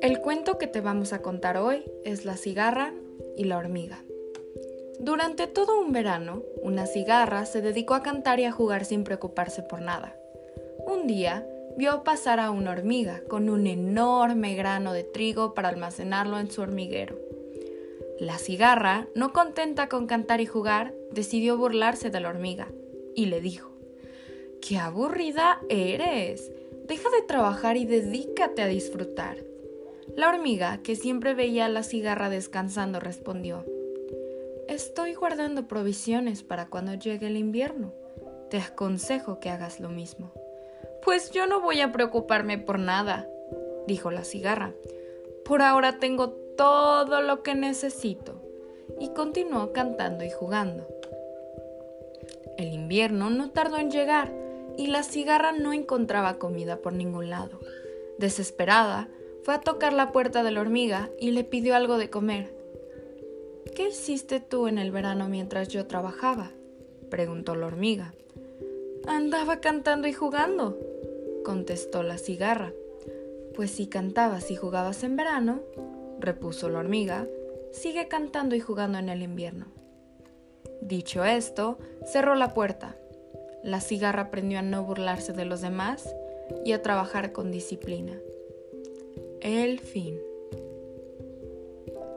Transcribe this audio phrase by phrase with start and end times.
[0.00, 2.94] El cuento que te vamos a contar hoy es La cigarra
[3.36, 4.04] y la hormiga.
[5.00, 9.62] Durante todo un verano, una cigarra se dedicó a cantar y a jugar sin preocuparse
[9.62, 10.16] por nada.
[10.86, 11.46] Un día,
[11.76, 16.62] vio pasar a una hormiga con un enorme grano de trigo para almacenarlo en su
[16.62, 17.18] hormiguero.
[18.18, 22.68] La cigarra, no contenta con cantar y jugar, decidió burlarse de la hormiga
[23.14, 23.75] y le dijo,
[24.60, 26.52] ¡Qué aburrida eres!
[26.86, 29.38] Deja de trabajar y dedícate a disfrutar.
[30.14, 33.64] La hormiga, que siempre veía a la cigarra descansando, respondió,
[34.68, 37.92] Estoy guardando provisiones para cuando llegue el invierno.
[38.50, 40.32] Te aconsejo que hagas lo mismo.
[41.04, 43.28] Pues yo no voy a preocuparme por nada,
[43.86, 44.72] dijo la cigarra.
[45.44, 48.42] Por ahora tengo todo lo que necesito.
[49.00, 50.88] Y continuó cantando y jugando.
[52.56, 54.45] El invierno no tardó en llegar
[54.76, 57.60] y la cigarra no encontraba comida por ningún lado.
[58.18, 59.08] Desesperada,
[59.42, 62.54] fue a tocar la puerta de la hormiga y le pidió algo de comer.
[63.74, 66.50] ¿Qué hiciste tú en el verano mientras yo trabajaba?
[67.10, 68.14] preguntó la hormiga.
[69.06, 70.78] Andaba cantando y jugando,
[71.44, 72.72] contestó la cigarra.
[73.54, 75.60] Pues si cantabas y jugabas en verano,
[76.18, 77.28] repuso la hormiga,
[77.70, 79.66] sigue cantando y jugando en el invierno.
[80.80, 82.96] Dicho esto, cerró la puerta.
[83.66, 86.14] La cigarra aprendió a no burlarse de los demás
[86.64, 88.16] y a trabajar con disciplina.
[89.40, 90.20] El fin.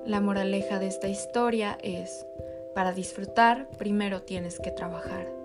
[0.05, 2.23] La moraleja de esta historia es,
[2.75, 5.38] para disfrutar primero tienes que trabajar.